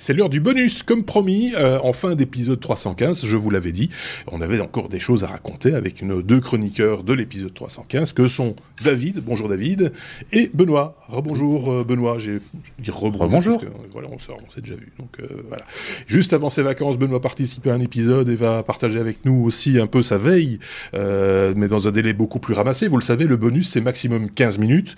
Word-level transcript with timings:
C'est 0.00 0.12
l'heure 0.12 0.28
du 0.28 0.38
bonus, 0.38 0.84
comme 0.84 1.02
promis, 1.02 1.54
euh, 1.56 1.80
en 1.82 1.92
fin 1.92 2.14
d'épisode 2.14 2.60
315, 2.60 3.26
je 3.26 3.36
vous 3.36 3.50
l'avais 3.50 3.72
dit. 3.72 3.90
On 4.30 4.40
avait 4.40 4.60
encore 4.60 4.88
des 4.88 5.00
choses 5.00 5.24
à 5.24 5.26
raconter 5.26 5.74
avec 5.74 6.02
nos 6.02 6.22
deux 6.22 6.38
chroniqueurs 6.38 7.02
de 7.02 7.12
l'épisode 7.12 7.52
315, 7.52 8.12
que 8.12 8.28
sont 8.28 8.54
David, 8.84 9.20
bonjour 9.24 9.48
David, 9.48 9.92
et 10.30 10.52
Benoît. 10.54 10.96
Rebonjour 11.08 11.72
euh, 11.72 11.84
Benoît, 11.84 12.20
j'ai 12.20 12.38
dit 12.78 12.92
rebonjour. 12.92 13.64
voilà, 13.90 14.08
on 14.08 14.18
s'est 14.20 14.60
déjà 14.60 14.76
vu. 14.76 14.92
Donc 15.00 15.18
euh, 15.18 15.26
voilà. 15.48 15.64
Juste 16.06 16.32
avant 16.32 16.48
ses 16.48 16.62
vacances, 16.62 16.96
Benoît 16.96 17.20
participe 17.20 17.66
à 17.66 17.74
un 17.74 17.80
épisode 17.80 18.28
et 18.28 18.36
va 18.36 18.62
partager 18.62 19.00
avec 19.00 19.24
nous 19.24 19.42
aussi 19.42 19.80
un 19.80 19.88
peu 19.88 20.04
sa 20.04 20.16
veille, 20.16 20.60
mais 20.94 21.66
dans 21.66 21.88
un 21.88 21.90
délai 21.90 22.12
beaucoup 22.12 22.38
plus 22.38 22.54
ramassé. 22.54 22.86
Vous 22.86 22.98
le 22.98 23.02
savez, 23.02 23.24
le 23.24 23.36
bonus 23.36 23.68
c'est 23.70 23.80
maximum 23.80 24.30
15 24.30 24.58
minutes 24.58 24.94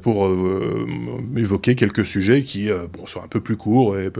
pour 0.00 0.30
évoquer 1.36 1.74
quelques 1.74 2.06
sujets 2.06 2.42
qui 2.42 2.70
bon, 2.92 3.06
sont 3.06 3.22
un 3.22 3.28
peu 3.28 3.40
plus 3.40 3.56
courts 3.56 3.98
et 3.98 4.10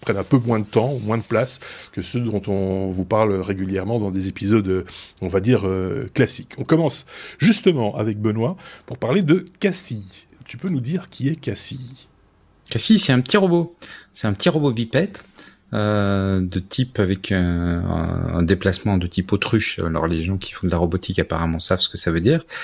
prennent 0.00 0.16
un 0.16 0.24
peu 0.24 0.38
moins 0.38 0.58
de 0.58 0.64
temps, 0.64 0.98
moins 1.04 1.18
de 1.18 1.22
place 1.22 1.60
que 1.92 2.02
ceux 2.02 2.20
dont 2.20 2.42
on 2.46 2.90
vous 2.90 3.04
parle 3.04 3.34
régulièrement 3.40 3.98
dans 3.98 4.10
des 4.10 4.28
épisodes, 4.28 4.84
on 5.20 5.28
va 5.28 5.40
dire, 5.40 5.66
euh, 5.66 6.10
classiques. 6.14 6.52
On 6.58 6.64
commence 6.64 7.06
justement 7.38 7.96
avec 7.96 8.20
Benoît 8.20 8.56
pour 8.86 8.98
parler 8.98 9.22
de 9.22 9.44
Cassie. 9.60 10.26
Tu 10.46 10.56
peux 10.56 10.68
nous 10.68 10.80
dire 10.80 11.08
qui 11.08 11.28
est 11.28 11.36
Cassie? 11.36 12.08
Cassie, 12.68 12.98
c'est 12.98 13.12
un 13.12 13.20
petit 13.20 13.36
robot. 13.36 13.74
C'est 14.12 14.26
un 14.26 14.32
petit 14.32 14.48
robot 14.48 14.72
bipède 14.72 15.18
euh, 15.72 16.40
de 16.40 16.60
type 16.60 17.00
avec 17.00 17.32
un, 17.32 18.42
déplacement 18.42 18.96
de 18.96 19.06
type 19.06 19.32
autruche. 19.32 19.78
Alors 19.80 20.06
les 20.06 20.22
gens 20.22 20.36
qui 20.36 20.52
font 20.52 20.66
de 20.66 20.70
la 20.70 20.78
robotique 20.78 21.18
apparemment 21.18 21.58
savent 21.58 21.80
ce 21.80 21.88
que 21.88 21.96
ça 21.96 22.10
veut 22.10 22.20
dire. 22.20 22.44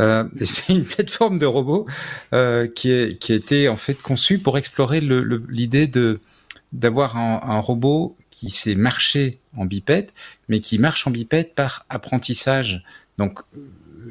Euh, 0.00 0.24
c'est 0.44 0.72
une 0.72 0.84
plateforme 0.84 1.38
de 1.38 1.46
robot 1.46 1.86
euh, 2.32 2.66
qui, 2.66 2.90
est, 2.90 3.16
qui 3.16 3.30
a 3.30 3.36
été 3.36 3.68
en 3.68 3.76
fait 3.76 4.02
conçue 4.02 4.40
pour 4.40 4.58
explorer 4.58 5.00
l'idée 5.00 5.86
de 5.86 6.18
d'avoir 6.72 7.16
un, 7.16 7.38
un, 7.44 7.60
robot 7.60 8.16
qui 8.30 8.50
sait 8.50 8.74
marcher 8.74 9.38
en 9.56 9.66
bipède, 9.66 10.10
mais 10.48 10.58
qui 10.58 10.80
marche 10.80 11.06
en 11.06 11.12
bipède 11.12 11.54
par 11.54 11.86
apprentissage. 11.90 12.82
Donc 13.18 13.38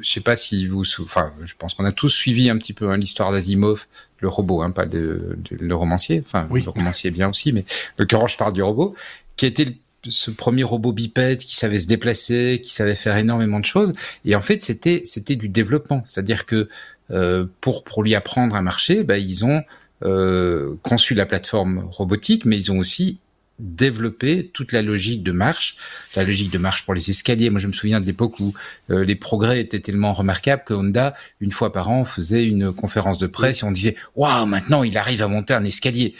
je 0.00 0.10
sais 0.10 0.20
pas 0.20 0.36
si 0.36 0.66
vous, 0.66 0.82
enfin, 1.00 1.32
je 1.44 1.54
pense 1.58 1.74
qu'on 1.74 1.84
a 1.84 1.92
tous 1.92 2.08
suivi 2.08 2.50
un 2.50 2.58
petit 2.58 2.72
peu 2.72 2.90
hein, 2.90 2.96
l'histoire 2.96 3.32
d'Asimov, 3.32 3.86
le 4.20 4.28
robot, 4.28 4.62
hein, 4.62 4.70
pas 4.70 4.86
de, 4.86 5.38
le 5.50 5.74
romancier. 5.74 6.22
Enfin, 6.24 6.48
le 6.52 6.70
romancier 6.70 7.10
bien 7.10 7.28
aussi, 7.28 7.52
mais 7.52 7.64
le 7.96 8.04
cœur, 8.06 8.26
je 8.28 8.36
parle 8.36 8.52
du 8.52 8.62
robot, 8.62 8.94
qui 9.36 9.46
était 9.46 9.76
ce 10.08 10.30
premier 10.30 10.64
robot 10.64 10.92
bipède 10.92 11.38
qui 11.38 11.56
savait 11.56 11.78
se 11.78 11.86
déplacer, 11.86 12.60
qui 12.62 12.72
savait 12.72 12.94
faire 12.94 13.16
énormément 13.16 13.60
de 13.60 13.64
choses. 13.64 13.94
Et 14.24 14.34
en 14.34 14.42
fait, 14.42 14.62
c'était 14.62 15.02
c'était 15.04 15.36
du 15.36 15.48
développement, 15.48 16.02
c'est-à-dire 16.06 16.46
que 16.46 16.68
euh, 17.10 17.46
pour 17.60 17.84
pour 17.84 18.02
lui 18.02 18.14
apprendre 18.14 18.54
à 18.56 18.62
marcher, 18.62 19.04
bah, 19.04 19.18
ils 19.18 19.44
ont 19.44 19.62
euh, 20.04 20.74
conçu 20.82 21.14
la 21.14 21.26
plateforme 21.26 21.86
robotique, 21.90 22.44
mais 22.44 22.56
ils 22.56 22.72
ont 22.72 22.78
aussi 22.78 23.20
développer 23.58 24.50
toute 24.52 24.72
la 24.72 24.82
logique 24.82 25.22
de 25.22 25.32
marche, 25.32 25.76
la 26.16 26.24
logique 26.24 26.50
de 26.50 26.58
marche 26.58 26.84
pour 26.84 26.94
les 26.94 27.10
escaliers. 27.10 27.50
Moi, 27.50 27.60
je 27.60 27.68
me 27.68 27.72
souviens 27.72 28.00
de 28.00 28.06
l'époque 28.06 28.38
où 28.40 28.52
euh, 28.90 29.04
les 29.04 29.14
progrès 29.14 29.60
étaient 29.60 29.80
tellement 29.80 30.12
remarquables 30.12 30.64
que 30.64 30.74
Honda, 30.74 31.14
une 31.40 31.52
fois 31.52 31.72
par 31.72 31.88
an, 31.88 32.04
faisait 32.04 32.44
une 32.44 32.72
conférence 32.72 33.18
de 33.18 33.26
presse 33.26 33.62
et 33.62 33.64
on 33.64 33.70
disait 33.70 33.96
waouh, 34.16 34.46
maintenant 34.46 34.82
il 34.82 34.98
arrive 34.98 35.22
à 35.22 35.28
monter 35.28 35.54
un 35.54 35.64
escalier, 35.64 36.14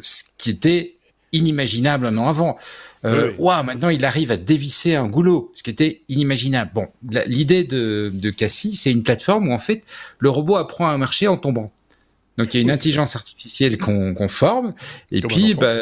ce 0.00 0.24
qui 0.36 0.50
était 0.50 0.96
inimaginable 1.32 2.06
un 2.06 2.16
an 2.18 2.28
avant. 2.28 2.58
Euh, 3.04 3.32
waouh, 3.38 3.62
maintenant 3.62 3.88
il 3.88 4.04
arrive 4.04 4.30
à 4.30 4.36
dévisser 4.36 4.96
un 4.96 5.06
goulot, 5.06 5.52
ce 5.54 5.62
qui 5.62 5.70
était 5.70 6.02
inimaginable. 6.08 6.72
Bon, 6.74 6.88
l'idée 7.26 7.64
de, 7.64 8.10
de 8.12 8.30
Cassie, 8.30 8.74
c'est 8.74 8.90
une 8.90 9.04
plateforme 9.04 9.48
où 9.48 9.52
en 9.52 9.58
fait 9.58 9.84
le 10.18 10.28
robot 10.28 10.56
apprend 10.56 10.88
à 10.88 10.96
marcher 10.98 11.28
en 11.28 11.36
tombant. 11.36 11.72
Donc 12.40 12.54
il 12.54 12.56
y 12.56 12.60
a 12.60 12.62
une 12.62 12.70
intelligence 12.70 13.16
artificielle 13.16 13.76
qu'on 13.76 14.28
forme, 14.28 14.72
et 15.12 15.20
puis 15.20 15.52
bah, 15.52 15.76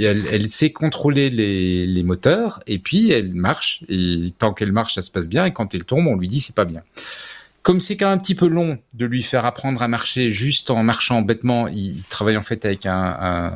elle, 0.00 0.48
sait 0.48 0.70
contrôler 0.70 1.30
les, 1.30 2.02
moteurs, 2.02 2.60
et 2.66 2.78
puis 2.78 3.10
elle 3.10 3.34
marche. 3.34 3.82
Et 3.88 4.32
tant 4.38 4.52
qu'elle 4.52 4.72
marche, 4.72 4.94
ça 4.94 5.02
se 5.02 5.10
passe 5.10 5.28
bien, 5.28 5.44
et 5.44 5.52
quand 5.52 5.74
elle 5.74 5.84
tombe, 5.84 6.06
on 6.06 6.16
lui 6.16 6.28
dit 6.28 6.40
c'est 6.40 6.54
pas 6.54 6.64
bien. 6.64 6.82
Comme 7.62 7.80
c'est 7.80 7.96
quand 7.96 8.08
même 8.08 8.18
un 8.18 8.20
petit 8.20 8.34
peu 8.34 8.46
long 8.46 8.78
de 8.94 9.04
lui 9.04 9.22
faire 9.22 9.44
apprendre 9.44 9.82
à 9.82 9.88
marcher 9.88 10.30
juste 10.30 10.70
en 10.70 10.82
marchant 10.82 11.20
bêtement, 11.22 11.68
il 11.68 12.02
travaille 12.08 12.36
en 12.36 12.42
fait 12.42 12.64
avec 12.64 12.86
un 12.86 13.52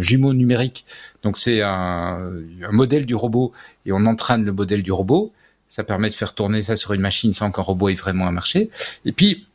jumeau 0.00 0.34
numérique. 0.34 0.84
Donc 1.22 1.38
c'est 1.38 1.62
un, 1.62 2.32
un 2.62 2.72
modèle 2.72 3.06
du 3.06 3.14
robot, 3.14 3.52
et 3.86 3.92
on 3.92 4.04
entraîne 4.06 4.44
le 4.44 4.52
modèle 4.52 4.82
du 4.82 4.92
robot. 4.92 5.32
Ça 5.68 5.84
permet 5.84 6.10
de 6.10 6.14
faire 6.14 6.34
tourner 6.34 6.62
ça 6.62 6.76
sur 6.76 6.92
une 6.92 7.00
machine 7.00 7.32
sans 7.32 7.50
qu'un 7.50 7.62
robot 7.62 7.88
ait 7.88 7.94
vraiment 7.94 8.26
à 8.26 8.30
marcher. 8.30 8.68
Et 9.06 9.12
puis 9.12 9.46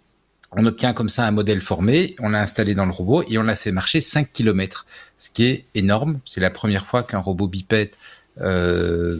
on 0.52 0.66
obtient 0.66 0.94
comme 0.94 1.10
ça 1.10 1.26
un 1.26 1.32
modèle 1.32 1.62
formé, 1.62 2.16
on 2.20 2.30
l'a 2.30 2.42
installé 2.42 2.74
dans 2.74 2.86
le 2.86 2.92
robot 2.92 3.24
et 3.28 3.38
on 3.38 3.44
l'a 3.44 3.56
fait 3.56 3.72
marcher 3.72 4.02
5 4.02 4.32
km, 4.32 4.86
ce 5.18 5.30
qui 5.30 5.46
est 5.46 5.66
énorme. 5.76 6.20
C'est 6.26 6.42
la 6.42 6.50
première 6.50 6.86
fois 6.86 7.04
qu'un 7.04 7.20
robot 7.20 7.48
bipède 7.48 7.90
euh, 8.40 9.18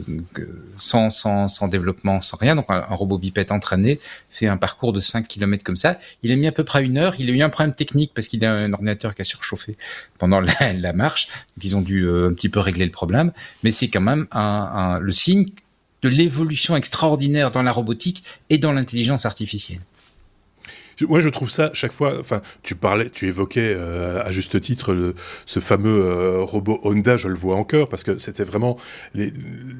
sans, 0.76 1.10
sans, 1.10 1.48
sans, 1.48 1.66
développement, 1.66 2.22
sans 2.22 2.36
rien, 2.36 2.54
donc 2.54 2.66
un, 2.68 2.80
robot 2.94 3.18
bipède 3.18 3.50
entraîné 3.50 3.98
fait 4.30 4.46
un 4.46 4.56
parcours 4.56 4.92
de 4.92 5.00
5 5.00 5.26
km 5.26 5.64
comme 5.64 5.76
ça. 5.76 5.98
Il 6.22 6.30
a 6.30 6.36
mis 6.36 6.46
à 6.46 6.52
peu 6.52 6.62
près 6.62 6.84
une 6.84 6.98
heure, 6.98 7.16
il 7.18 7.28
a 7.28 7.32
eu 7.32 7.42
un 7.42 7.48
problème 7.48 7.74
technique 7.74 8.12
parce 8.14 8.28
qu'il 8.28 8.44
a 8.44 8.52
un 8.52 8.72
ordinateur 8.72 9.16
qui 9.16 9.22
a 9.22 9.24
surchauffé 9.24 9.76
pendant 10.18 10.40
la, 10.40 10.92
marche, 10.94 11.28
donc 11.56 11.64
ils 11.64 11.76
ont 11.76 11.80
dû 11.80 12.04
euh, 12.04 12.28
un 12.30 12.32
petit 12.32 12.48
peu 12.48 12.60
régler 12.60 12.84
le 12.84 12.92
problème, 12.92 13.32
mais 13.64 13.72
c'est 13.72 13.88
quand 13.88 14.00
même 14.00 14.28
le 14.32 15.12
signe 15.12 15.46
de 16.02 16.08
l'évolution 16.08 16.76
extraordinaire 16.76 17.50
dans 17.50 17.62
la 17.62 17.72
robotique 17.72 18.22
et 18.50 18.58
dans 18.58 18.72
l'intelligence 18.72 19.26
artificielle. 19.26 19.80
Moi, 21.06 21.20
je 21.20 21.28
trouve 21.28 21.50
ça 21.50 21.70
chaque 21.74 21.92
fois. 21.92 22.14
Enfin, 22.18 22.40
tu 22.62 22.74
parlais, 22.74 23.10
tu 23.10 23.28
évoquais 23.28 23.74
euh, 23.76 24.22
à 24.24 24.30
juste 24.30 24.60
titre 24.60 24.92
le, 24.92 25.14
ce 25.46 25.60
fameux 25.60 26.04
euh, 26.04 26.42
robot 26.42 26.80
Honda. 26.82 27.16
Je 27.16 27.28
le 27.28 27.34
vois 27.34 27.56
encore 27.56 27.88
parce 27.88 28.04
que 28.04 28.18
c'était 28.18 28.44
vraiment 28.44 28.76
les. 29.14 29.32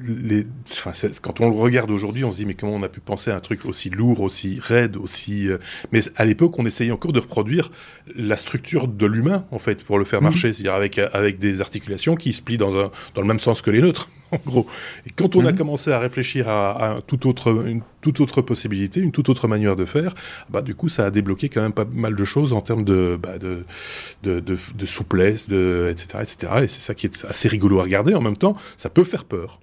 les 0.07 0.47
enfin, 0.71 0.91
quand 1.21 1.41
on 1.41 1.49
le 1.49 1.55
regarde 1.55 1.91
aujourd'hui, 1.91 2.23
on 2.23 2.31
se 2.31 2.37
dit 2.37 2.45
mais 2.45 2.53
comment 2.53 2.75
on 2.75 2.83
a 2.83 2.89
pu 2.89 2.99
penser 2.99 3.31
à 3.31 3.35
un 3.35 3.39
truc 3.39 3.65
aussi 3.65 3.89
lourd, 3.89 4.21
aussi 4.21 4.59
raide, 4.61 4.97
aussi. 4.97 5.49
Euh, 5.49 5.57
mais 5.91 6.01
à 6.15 6.25
l'époque, 6.25 6.57
on 6.57 6.65
essayait 6.65 6.91
encore 6.91 7.13
de 7.13 7.19
reproduire 7.19 7.71
la 8.15 8.37
structure 8.37 8.87
de 8.87 9.05
l'humain 9.05 9.45
en 9.51 9.59
fait 9.59 9.83
pour 9.83 9.99
le 9.99 10.05
faire 10.05 10.21
mhm. 10.21 10.29
marcher, 10.29 10.53
c'est-à-dire 10.53 10.75
avec 10.75 10.99
avec 10.99 11.39
des 11.39 11.61
articulations 11.61 12.15
qui 12.15 12.33
se 12.33 12.41
plient 12.41 12.57
dans 12.57 12.77
un 12.77 12.91
dans 13.15 13.21
le 13.21 13.27
même 13.27 13.39
sens 13.39 13.61
que 13.61 13.71
les 13.71 13.81
nôtres. 13.81 14.09
en 14.31 14.39
gros. 14.45 14.67
Et 15.05 15.09
quand 15.09 15.35
on 15.35 15.45
a 15.45 15.51
mhm. 15.51 15.57
commencé 15.57 15.91
à 15.91 15.99
réfléchir 15.99 16.49
à, 16.49 16.97
à 16.97 17.01
toute 17.01 17.25
autre, 17.25 17.65
une 17.67 17.81
toute 18.01 18.19
autre 18.21 18.41
possibilité, 18.41 18.99
une 18.99 19.11
toute 19.11 19.29
autre 19.29 19.47
manière 19.47 19.75
de 19.75 19.85
faire, 19.85 20.13
bah, 20.49 20.61
du 20.61 20.75
coup, 20.75 20.89
ça 20.89 21.05
a 21.05 21.11
débloqué 21.11 21.49
quand 21.49 21.61
même 21.61 21.73
pas 21.73 21.85
mal 21.85 22.15
de 22.15 22.23
choses 22.23 22.53
en 22.53 22.61
termes 22.61 22.83
de, 22.83 23.19
bah, 23.21 23.37
de, 23.37 23.63
de, 24.23 24.39
de, 24.39 24.85
souplesse, 24.85 25.49
de, 25.49 25.89
etc., 25.91 26.19
etc. 26.21 26.53
Et 26.63 26.67
c'est 26.67 26.81
ça 26.81 26.93
qui 26.93 27.05
est 27.05 27.25
assez 27.25 27.47
rigolo 27.47 27.79
à 27.79 27.83
regarder. 27.83 28.13
En 28.13 28.21
même 28.21 28.37
temps, 28.37 28.55
ça 28.77 28.89
peut 28.89 29.03
faire 29.03 29.25
peur. 29.25 29.59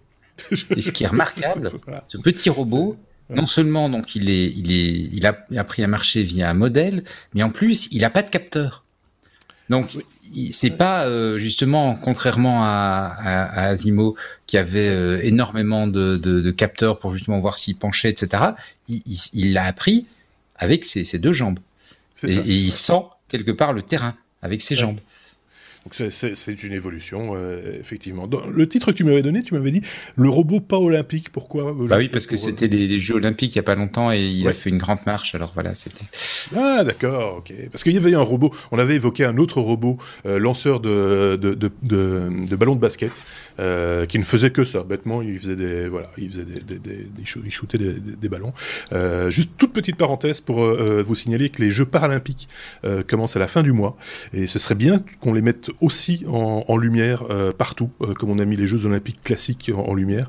Et 0.50 0.82
ce 0.82 0.90
qui 0.90 1.04
est 1.04 1.08
remarquable, 1.08 1.70
ce 2.08 2.18
petit 2.18 2.50
robot, 2.50 2.96
non 3.30 3.46
seulement 3.46 3.88
donc 3.88 4.14
il 4.14 4.30
est, 4.30 4.50
il 4.50 4.70
est, 4.70 5.08
il 5.12 5.26
a 5.26 5.36
appris 5.56 5.82
à 5.82 5.86
marcher 5.86 6.22
via 6.22 6.50
un 6.50 6.54
modèle, 6.54 7.04
mais 7.34 7.42
en 7.42 7.50
plus 7.50 7.88
il 7.90 8.02
n'a 8.02 8.10
pas 8.10 8.22
de 8.22 8.30
capteur. 8.30 8.84
Donc 9.68 9.96
c'est 10.52 10.70
pas 10.70 11.06
euh, 11.06 11.38
justement 11.38 11.94
contrairement 11.94 12.64
à, 12.64 13.12
à, 13.18 13.66
Asimo 13.66 14.16
qui 14.46 14.56
avait 14.56 14.88
euh, 14.88 15.18
énormément 15.22 15.86
de, 15.86 16.16
de, 16.16 16.40
de, 16.40 16.50
capteurs 16.50 16.98
pour 16.98 17.12
justement 17.12 17.40
voir 17.40 17.56
s'il 17.56 17.76
penchait, 17.76 18.10
etc. 18.10 18.42
Il 18.88 19.52
l'a 19.52 19.64
appris 19.64 20.06
avec 20.56 20.84
ses, 20.84 21.04
ses, 21.04 21.18
deux 21.18 21.32
jambes 21.32 21.58
et, 22.22 22.32
et, 22.32 22.54
il 22.54 22.72
sent 22.72 23.02
quelque 23.28 23.50
part 23.50 23.72
le 23.72 23.82
terrain 23.82 24.14
avec 24.42 24.60
ses 24.60 24.76
jambes. 24.76 24.98
Donc 25.86 26.10
c'est 26.10 26.64
une 26.64 26.72
évolution, 26.72 27.34
euh, 27.36 27.78
effectivement. 27.78 28.26
Dans 28.26 28.44
le 28.44 28.68
titre 28.68 28.90
que 28.90 28.96
tu 28.96 29.04
m'avais 29.04 29.22
donné, 29.22 29.44
tu 29.44 29.54
m'avais 29.54 29.70
dit 29.70 29.82
le 30.16 30.28
robot 30.28 30.58
pas 30.58 30.78
olympique. 30.78 31.30
Pourquoi 31.30 31.72
Bah 31.72 31.98
oui, 31.98 32.08
parce 32.08 32.26
que 32.26 32.36
c'était 32.36 32.66
les, 32.66 32.98
Jeux 32.98 33.14
olympiques 33.14 33.54
il 33.54 33.56
y 33.56 33.60
a 33.60 33.62
pas 33.62 33.76
longtemps 33.76 34.10
et 34.10 34.20
il 34.20 34.48
a 34.48 34.52
fait 34.52 34.70
une 34.70 34.78
grande 34.78 34.98
marche. 35.06 35.36
Alors 35.36 35.52
voilà, 35.54 35.74
c'était. 35.74 36.04
Ah 36.54 36.84
d'accord, 36.84 37.38
ok. 37.38 37.52
Parce 37.72 37.82
qu'il 37.82 37.92
y 37.92 37.96
avait 37.96 38.14
un 38.14 38.20
robot. 38.20 38.52
On 38.70 38.78
avait 38.78 38.96
évoqué 38.96 39.24
un 39.24 39.36
autre 39.38 39.60
robot 39.60 39.98
euh, 40.26 40.38
lanceur 40.38 40.80
de 40.80 41.36
de, 41.40 41.54
de, 41.54 42.56
ballons 42.56 42.76
de 42.76 42.80
basket 42.80 43.12
euh, 43.58 44.06
qui 44.06 44.18
ne 44.18 44.24
faisait 44.24 44.50
que 44.50 44.64
ça. 44.64 44.82
Bêtement, 44.82 45.22
il 45.22 45.38
faisait 45.38 45.56
des, 45.56 45.88
voilà, 45.88 46.10
il 46.18 46.30
faisait 46.30 46.44
des, 46.44 46.78
des, 46.78 47.06
il 47.18 47.50
shootait 47.50 47.78
des, 47.78 48.28
ballons. 48.28 48.52
Euh, 48.92 49.30
juste 49.30 49.50
toute 49.56 49.72
petite 49.72 49.96
parenthèse 49.96 50.40
pour 50.40 50.64
vous 50.64 51.14
signaler 51.14 51.48
que 51.48 51.62
les 51.62 51.70
Jeux 51.70 51.84
paralympiques 51.84 52.48
commencent 53.08 53.36
à 53.36 53.40
la 53.40 53.48
fin 53.48 53.62
du 53.62 53.72
mois 53.72 53.96
et 54.32 54.46
ce 54.46 54.58
serait 54.58 54.74
bien 54.74 55.02
qu'on 55.20 55.32
les 55.32 55.42
mette 55.42 55.70
aussi 55.80 56.24
en, 56.28 56.64
en 56.66 56.76
lumière 56.76 57.24
partout, 57.58 57.90
comme 58.18 58.30
on 58.30 58.38
a 58.38 58.44
mis 58.44 58.56
les 58.56 58.66
Jeux 58.66 58.86
olympiques 58.86 59.22
classiques 59.22 59.70
en, 59.74 59.80
en 59.80 59.94
lumière. 59.94 60.28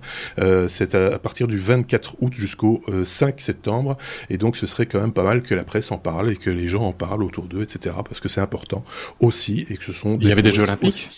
C'est 0.67 0.95
à, 0.95 1.15
à, 1.15 1.19
partir 1.19 1.47
du 1.47 1.59
24 1.59 2.17
août 2.21 2.33
jusqu'au 2.33 2.83
5 3.03 3.39
septembre 3.39 3.97
et 4.29 4.37
donc 4.37 4.57
ce 4.57 4.65
serait 4.65 4.85
quand 4.85 4.99
même 4.99 5.13
pas 5.13 5.23
mal 5.23 5.41
que 5.41 5.55
la 5.55 5.63
presse 5.63 5.91
en 5.91 5.97
parle 5.97 6.06
et 6.29 6.35
que 6.35 6.49
les 6.49 6.67
gens 6.67 6.83
en 6.83 6.93
parlent 6.93 7.23
autour 7.23 7.45
d'eux, 7.45 7.63
etc. 7.63 7.95
Parce 8.05 8.19
que 8.19 8.27
c'est 8.27 8.41
important 8.41 8.83
aussi 9.19 9.65
et 9.69 9.77
que 9.77 9.83
ce 9.83 9.91
sont. 9.91 10.17
Il 10.21 10.27
y 10.27 10.31
avait 10.31 10.41
des 10.41 10.53
Jeux 10.53 10.63
olympiques. 10.63 11.09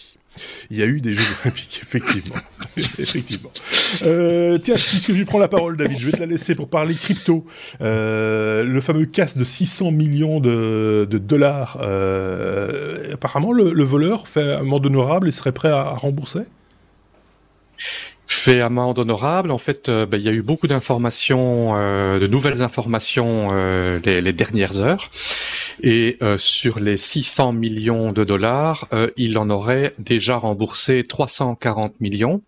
Il 0.70 0.78
y 0.78 0.84
a 0.84 0.86
eu 0.86 1.02
des 1.02 1.14
Jeux 1.14 1.36
olympiques, 1.44 1.80
effectivement. 1.84 2.36
effectivement. 2.78 3.52
Euh, 4.04 4.58
tiens, 4.58 4.76
puisque 4.76 5.14
je 5.14 5.24
prends 5.24 5.40
la 5.40 5.48
parole, 5.48 5.78
David, 5.78 6.00
je 6.00 6.06
vais 6.06 6.12
te 6.12 6.20
la 6.20 6.26
laisser 6.26 6.56
pour 6.56 6.70
parler 6.70 6.94
crypto. 6.96 7.46
Euh, 7.82 8.64
le 8.64 8.82
fameux 8.82 9.06
casse 9.06 9.38
de 9.38 9.44
600 9.44 9.92
millions 9.92 10.40
de, 10.40 11.06
dollars. 11.12 11.78
Euh, 11.82 13.14
apparemment, 13.14 13.52
le, 13.52 13.84
voleur 13.84 14.28
fait 14.28 14.54
amende 14.54 14.86
honorable 14.86 15.28
et 15.28 15.32
serait 15.32 15.52
prêt 15.52 15.70
à 15.70 15.90
rembourser? 15.90 16.42
Fait 18.30 18.62
amende 18.62 19.00
honorable. 19.00 19.52
En 19.52 19.58
fait, 19.58 19.90
euh, 19.90 20.06
ben, 20.06 20.18
il 20.18 20.24
y 20.24 20.30
a 20.30 20.32
eu 20.32 20.44
beaucoup 20.44 20.68
d'informations, 20.68 21.74
euh, 21.76 22.20
de 22.20 22.28
nouvelles 22.28 22.62
informations 22.62 23.50
euh, 23.52 24.00
les, 24.06 24.22
les, 24.22 24.34
dernières 24.34 24.80
heures. 24.80 25.10
Et 25.82 26.20
sur 26.38 26.80
les 26.80 26.98
600 26.98 27.54
millions 27.54 28.12
de 28.12 28.26
dollars, 28.26 28.88
il 29.16 29.38
en 29.38 29.50
aurait 29.50 29.94
déjà 29.98 30.36
remboursé 30.36 31.06
340 31.06 32.02
millions. 32.02 32.42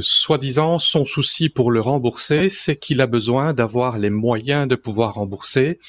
Soi-disant, 0.00 0.78
son 0.78 1.04
souci 1.04 1.48
pour 1.48 1.72
le 1.72 1.80
rembourser, 1.80 2.50
c'est 2.50 2.76
qu'il 2.76 3.00
a 3.00 3.08
besoin 3.08 3.52
d'avoir 3.52 3.98
les 3.98 4.10
moyens 4.10 4.68
de 4.68 4.76
pouvoir 4.76 5.14
rembourser, 5.14 5.80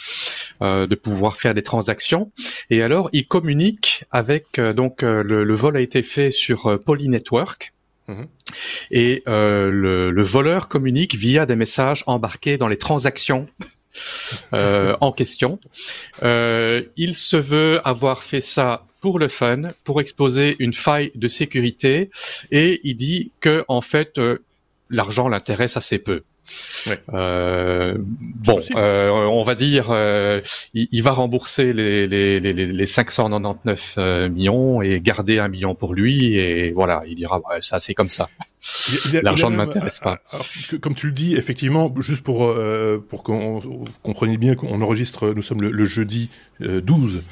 de 0.61 0.95
pouvoir 0.95 1.37
faire 1.37 1.53
des 1.53 1.63
transactions. 1.63 2.31
Et 2.71 2.81
alors, 2.81 3.09
il 3.13 3.27
communique 3.27 4.03
avec 4.09 4.59
donc 4.59 5.03
le, 5.03 5.43
le 5.43 5.55
vol 5.55 5.77
a 5.77 5.81
été 5.81 6.01
fait 6.01 6.31
sur 6.31 6.79
Poly 6.83 7.07
Network. 7.07 7.73
Et 8.91 9.23
euh, 9.27 9.69
le, 9.69 10.23
voleur 10.23 10.67
communique 10.67 11.15
via 11.15 11.45
des 11.45 11.55
messages 11.55 12.03
embarqués 12.07 12.57
dans 12.57 12.67
les 12.67 12.77
transactions 12.77 13.47
euh, 14.53 14.95
en 15.01 15.11
question. 15.11 15.59
Euh, 16.23 16.83
il 16.95 17.15
se 17.15 17.37
veut 17.37 17.81
avoir 17.85 18.23
fait 18.23 18.41
ça 18.41 18.85
pour 19.01 19.19
le 19.19 19.27
fun, 19.27 19.63
pour 19.83 20.01
exposer 20.01 20.55
une 20.59 20.73
faille 20.73 21.11
de 21.15 21.27
sécurité, 21.27 22.09
et 22.51 22.81
il 22.83 22.95
dit 22.95 23.31
que 23.39 23.63
en 23.67 23.81
fait 23.81 24.19
l'argent 24.89 25.27
l'intéresse 25.27 25.77
assez 25.77 25.99
peu. 25.99 26.23
Euh, 27.13 27.95
bon, 27.97 28.59
euh, 28.75 29.09
on 29.09 29.43
va 29.43 29.55
dire, 29.55 29.87
euh, 29.91 30.41
il, 30.73 31.01
va 31.01 31.11
rembourser 31.11 31.73
les, 31.73 32.07
les, 32.07 32.39
les, 32.39 32.53
les 32.53 32.85
599 32.85 33.95
euh, 33.97 34.29
millions 34.29 34.81
et 34.81 34.99
garder 35.01 35.39
un 35.39 35.47
million 35.47 35.75
pour 35.75 35.93
lui 35.93 36.35
et 36.35 36.71
voilà, 36.71 37.01
il 37.07 37.15
dira 37.15 37.41
ça 37.61 37.79
c'est 37.79 37.93
comme 37.93 38.09
ça. 38.09 38.29
L'argent 39.23 39.49
ne 39.49 39.55
m'intéresse 39.55 39.99
pas. 39.99 40.19
comme 40.81 40.95
tu 40.95 41.07
le 41.07 41.13
dis, 41.13 41.35
effectivement, 41.35 41.93
juste 41.99 42.23
pour 42.23 42.45
euh, 42.45 43.03
pour 43.09 43.23
qu'on 43.23 43.61
comprenne 44.03 44.35
bien 44.37 44.55
qu'on 44.55 44.81
enregistre, 44.81 45.33
nous 45.35 45.41
sommes 45.41 45.61
le, 45.61 45.85
jeudi 45.85 46.29
12 46.59 47.23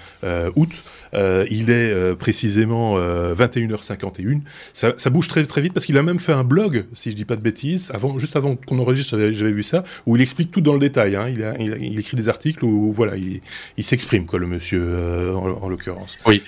août. 0.56 0.72
Euh, 1.14 1.46
il 1.50 1.70
est 1.70 1.92
euh, 1.92 2.16
précisément 2.16 2.98
21h51. 3.00 4.42
Ça, 4.74 4.94
ça, 4.98 5.10
bouge 5.10 5.28
très 5.28 5.46
très 5.46 5.62
vite 5.62 5.74
parce 5.74 5.86
qu'il 5.86 5.98
a 5.98 6.04
même 6.04 6.20
fait 6.20 6.34
un 6.34 6.44
blog, 6.44 6.86
si 6.94 7.12
je 7.12 7.16
dis 7.16 7.26
pas 7.26 7.36
de 7.36 7.42
bêtises, 7.42 7.92
avant, 7.94 8.20
juste 8.20 8.36
avant 8.36 8.56
qu'on 8.56 8.80
enregistre, 8.80 9.18
j'avais 9.32 9.52
vu 9.52 9.64
ça, 9.64 9.84
où 10.06 10.16
il 10.16 10.22
explique 10.22 10.52
tout 10.52 10.62
dans 10.62 10.74
le 10.74 10.80
détail. 10.80 11.16
Hein. 11.16 11.30
Il, 11.30 11.44
a, 11.44 11.58
il, 11.58 12.00
écrit 12.00 12.18
des 12.18 12.30
articles 12.30 12.66
où 12.66 12.92
voilà, 12.92 13.16
il, 13.16 13.42
il 13.78 13.84
s'exprime 13.84 14.26
quoi, 14.26 14.40
le 14.40 14.48
monsieur 14.48 15.34
en, 15.36 15.70
l'occurrence. 15.70 16.18
Oui. 16.26 16.42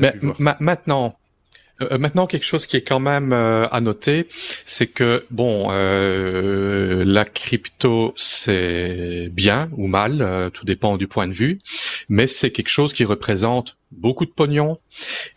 Mais 0.00 0.14
maintenant, 0.58 1.14
euh, 1.82 1.98
maintenant, 1.98 2.26
quelque 2.26 2.44
chose 2.44 2.66
qui 2.66 2.76
est 2.76 2.82
quand 2.82 3.00
même 3.00 3.32
euh, 3.32 3.66
à 3.70 3.80
noter, 3.80 4.26
c'est 4.66 4.86
que 4.86 5.24
bon, 5.30 5.68
euh, 5.70 7.04
la 7.06 7.24
crypto 7.24 8.12
c'est 8.16 9.28
bien 9.32 9.70
ou 9.76 9.86
mal, 9.86 10.50
tout 10.52 10.64
dépend 10.64 10.96
du 10.96 11.08
point 11.08 11.28
de 11.28 11.32
vue, 11.32 11.58
mais 12.08 12.26
c'est 12.26 12.50
quelque 12.50 12.68
chose 12.68 12.92
qui 12.92 13.04
représente 13.04 13.76
beaucoup 13.90 14.24
de 14.24 14.30
pognon 14.30 14.78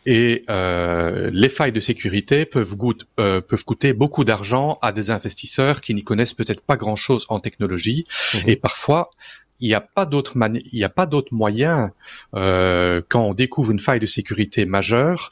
et 0.05 0.43
les 0.47 1.49
failles 1.49 1.71
de 1.71 1.79
sécurité 1.79 2.45
peuvent, 2.45 2.75
peuvent 3.15 3.65
coûter 3.65 3.93
beaucoup 3.93 4.23
d'argent 4.23 4.77
à 4.81 4.91
des 4.91 5.11
investisseurs 5.11 5.81
qui 5.81 5.93
n'y 5.93 6.03
connaissent 6.03 6.33
peut-être 6.33 6.61
pas 6.61 6.77
grand-chose 6.77 7.25
en 7.29 7.39
technologie. 7.39 8.05
Mmh. 8.33 8.37
Et 8.47 8.55
parfois 8.55 9.09
il 9.59 9.67
n'y 9.67 9.75
a 9.75 9.81
pas 9.81 10.05
d'autre 10.05 10.33
il 10.35 10.77
n'y 10.77 10.83
a 10.83 10.89
pas 10.89 11.05
d'autre 11.05 11.33
moyen 11.33 11.91
quand 12.33 13.03
on 13.13 13.33
découvre 13.33 13.71
une 13.71 13.79
faille 13.79 13.99
de 13.99 14.05
sécurité 14.05 14.65
majeure 14.65 15.31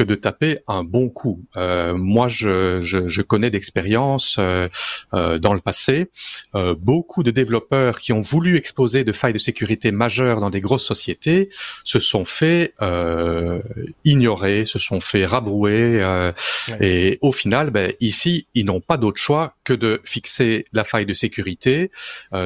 que 0.00 0.04
de 0.04 0.14
taper 0.14 0.60
un 0.66 0.82
bon 0.82 1.10
coup. 1.10 1.44
Euh, 1.58 1.94
moi, 1.94 2.26
je, 2.26 2.80
je, 2.80 3.06
je 3.06 3.20
connais 3.20 3.50
d'expérience 3.50 4.36
euh, 4.38 4.66
euh, 5.12 5.38
dans 5.38 5.52
le 5.52 5.60
passé 5.60 6.10
euh, 6.54 6.74
beaucoup 6.74 7.22
de 7.22 7.30
développeurs 7.30 7.98
qui 7.98 8.14
ont 8.14 8.22
voulu 8.22 8.56
exposer 8.56 9.04
de 9.04 9.12
failles 9.12 9.34
de 9.34 9.38
sécurité 9.38 9.92
majeures 9.92 10.40
dans 10.40 10.48
des 10.48 10.62
grosses 10.62 10.86
sociétés 10.86 11.50
se 11.84 12.00
sont 12.00 12.24
fait 12.24 12.72
euh, 12.80 13.60
ignorer, 14.06 14.64
se 14.64 14.78
sont 14.78 15.02
fait 15.02 15.26
rabrouer, 15.26 16.00
euh, 16.02 16.32
et 16.80 17.18
au 17.20 17.32
final, 17.32 17.68
ben, 17.70 17.92
ici, 18.00 18.46
ils 18.54 18.64
n'ont 18.64 18.80
pas 18.80 18.96
d'autre 18.96 19.20
choix 19.20 19.56
que 19.64 19.74
de 19.74 20.00
fixer 20.04 20.64
la 20.72 20.84
faille 20.84 21.04
de 21.04 21.12
sécurité. 21.12 21.90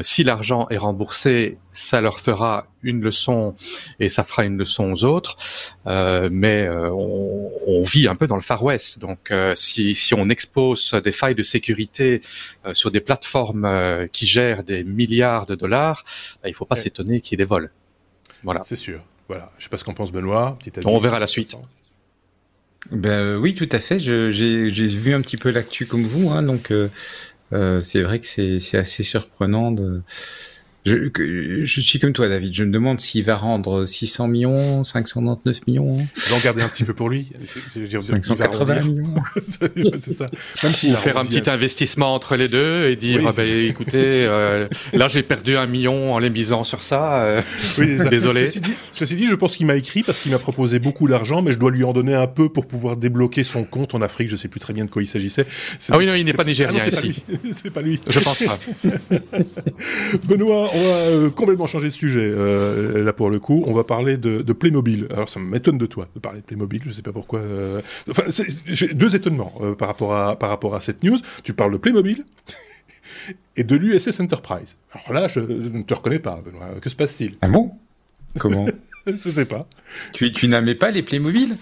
si 0.02 0.24
l'argent 0.24 0.66
est 0.70 0.78
remboursé, 0.78 1.58
ça 1.70 2.00
leur 2.00 2.18
fera 2.18 2.66
une 2.84 3.02
leçon 3.02 3.56
et 3.98 4.08
ça 4.08 4.22
fera 4.22 4.44
une 4.44 4.58
leçon 4.58 4.92
aux 4.92 5.04
autres. 5.04 5.36
Euh, 5.86 6.28
mais 6.30 6.62
euh, 6.62 6.90
on, 6.90 7.50
on, 7.66 7.82
vit 7.82 8.08
un 8.08 8.14
peu 8.14 8.26
dans 8.26 8.36
le 8.36 8.42
Far 8.42 8.62
West, 8.62 8.98
donc 8.98 9.30
euh, 9.30 9.54
si, 9.56 9.94
si 9.94 10.14
on 10.14 10.28
expose 10.28 10.92
des 11.04 11.12
failles 11.12 11.34
de 11.34 11.42
sécurité 11.42 12.22
euh, 12.66 12.74
sur 12.74 12.90
des 12.90 13.00
plateformes 13.00 13.64
euh, 13.64 14.06
qui 14.10 14.26
gèrent 14.26 14.62
des 14.62 14.84
milliards 14.84 15.46
de 15.46 15.54
dollars, 15.54 16.04
bah, 16.42 16.48
il 16.48 16.54
faut 16.54 16.64
pas 16.64 16.76
s'étonner 16.76 17.20
qu'il 17.20 17.32
y 17.32 17.34
ait 17.34 17.44
des 17.44 17.48
vols. 17.48 17.70
Voilà. 18.42 18.62
C'est 18.64 18.76
sûr. 18.76 19.02
Voilà. 19.28 19.50
Je 19.58 19.64
sais 19.64 19.70
pas 19.70 19.76
ce 19.76 19.84
qu'en 19.84 19.94
pense 19.94 20.12
Benoît. 20.12 20.58
on 20.84 20.98
verra 20.98 21.18
la 21.18 21.26
suite. 21.26 21.56
Ben 22.90 23.36
oui, 23.36 23.54
tout 23.54 23.68
à 23.72 23.78
fait. 23.78 23.98
J'ai 23.98 24.68
vu 24.70 25.14
un 25.14 25.22
petit 25.22 25.38
peu 25.38 25.50
l'actu 25.50 25.86
comme 25.86 26.04
vous, 26.04 26.30
hein, 26.30 26.42
donc 26.42 26.70
c'est 27.50 28.02
vrai 28.02 28.20
que 28.20 28.26
c'est 28.26 28.76
assez 28.76 29.02
surprenant 29.02 29.72
de 29.72 30.02
je, 30.84 31.64
je, 31.64 31.80
suis 31.80 31.98
comme 31.98 32.12
toi, 32.12 32.28
David. 32.28 32.52
Je 32.52 32.64
me 32.64 32.70
demande 32.70 33.00
s'il 33.00 33.24
va 33.24 33.36
rendre 33.36 33.86
600 33.86 34.28
millions, 34.28 34.84
599 34.84 35.66
millions. 35.66 36.06
Je 36.14 36.28
vais 36.28 36.34
en 36.34 36.40
garder 36.40 36.62
un 36.62 36.68
petit 36.68 36.84
peu 36.84 36.92
pour 36.92 37.08
lui. 37.08 37.30
580 37.74 38.80
millions. 38.82 39.14
c'est 40.00 40.14
ça. 40.14 40.26
Même 40.62 40.96
faire 40.96 41.18
un 41.18 41.24
petit 41.24 41.48
investissement 41.48 42.14
entre 42.14 42.36
les 42.36 42.48
deux 42.48 42.88
et 42.88 42.96
dire, 42.96 43.22
ah 43.26 43.30
ben, 43.34 43.46
écoutez, 43.46 43.94
euh, 44.26 44.68
là 44.92 45.08
j'ai 45.08 45.22
perdu 45.22 45.56
un 45.56 45.66
million 45.66 46.12
en 46.12 46.18
les 46.18 46.30
misant 46.30 46.64
sur 46.64 46.82
ça. 46.82 47.22
Euh, 47.22 47.42
oui, 47.78 47.98
Désolé. 48.10 48.46
Ceci 48.46 48.60
dit, 48.60 48.74
ceci 48.92 49.14
dit, 49.16 49.26
je 49.26 49.34
pense 49.34 49.56
qu'il 49.56 49.66
m'a 49.66 49.76
écrit 49.76 50.02
parce 50.02 50.20
qu'il 50.20 50.32
m'a 50.32 50.38
proposé 50.38 50.78
beaucoup 50.78 51.08
d'argent, 51.08 51.40
mais 51.40 51.52
je 51.52 51.58
dois 51.58 51.70
lui 51.70 51.84
en 51.84 51.92
donner 51.94 52.14
un 52.14 52.26
peu 52.26 52.50
pour 52.50 52.66
pouvoir 52.66 52.96
débloquer 52.96 53.44
son 53.44 53.64
compte 53.64 53.94
en 53.94 54.02
Afrique. 54.02 54.28
Je 54.28 54.36
sais 54.36 54.48
plus 54.48 54.60
très 54.60 54.74
bien 54.74 54.84
de 54.84 54.90
quoi 54.90 55.02
il 55.02 55.06
s'agissait. 55.06 55.46
Ah 55.90 55.96
oui, 55.96 56.06
non, 56.06 56.14
il 56.14 56.24
n'est 56.24 56.34
pas 56.34 56.44
nigérien 56.44 56.80
ah 56.84 56.88
ici. 56.88 57.22
C'est 57.52 57.70
pas 57.70 57.80
lui. 57.80 58.00
Je 58.06 58.20
pense 58.20 58.42
pas. 58.42 58.58
Benoît, 60.28 60.70
on 60.74 60.78
va 60.78 60.96
euh, 60.96 61.30
complètement 61.30 61.66
changer 61.66 61.88
de 61.88 61.92
sujet. 61.92 62.24
Euh, 62.24 63.04
là, 63.04 63.12
pour 63.12 63.30
le 63.30 63.38
coup, 63.38 63.62
on 63.66 63.72
va 63.72 63.84
parler 63.84 64.16
de, 64.16 64.52
Playmobil. 64.52 65.06
Alors, 65.10 65.28
ça 65.28 65.40
m'étonne 65.40 65.78
de 65.78 65.86
toi 65.86 66.08
de 66.14 66.20
parler 66.20 66.40
de 66.40 66.44
Playmobil. 66.44 66.82
Je 66.84 66.90
sais 66.90 67.02
pas 67.02 67.12
pourquoi. 67.12 67.40
Euh, 67.40 67.80
enfin, 68.10 68.24
j'ai 68.66 68.88
deux 68.94 69.16
étonnements 69.16 69.52
par 69.78 69.88
rapport 69.88 70.14
à 70.14 70.38
par 70.38 70.50
rapport 70.50 70.74
à 70.74 70.80
cette 70.80 71.02
news. 71.02 71.18
Tu 71.42 71.52
parles 71.54 71.72
de 71.72 71.78
Playmobil. 71.78 72.24
et 73.56 73.64
de 73.64 73.76
l'USS 73.76 74.20
Enterprise. 74.20 74.76
Alors 74.92 75.12
là, 75.12 75.28
je 75.28 75.40
ne 75.40 75.82
te 75.82 75.94
reconnais 75.94 76.18
pas, 76.18 76.42
Benoît. 76.44 76.80
Que 76.80 76.90
se 76.90 76.96
passe-t-il? 76.96 77.36
Ah 77.40 77.48
bon? 77.48 77.72
Comment? 78.38 78.66
Je 79.06 79.30
sais 79.30 79.44
pas. 79.44 79.66
Tu, 80.14 80.32
tu 80.32 80.48
n'aimais 80.48 80.74
pas 80.74 80.90
les 80.90 81.02
Playmobil? 81.02 81.56